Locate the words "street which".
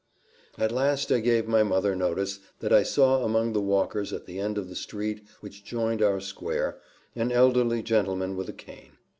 4.75-5.63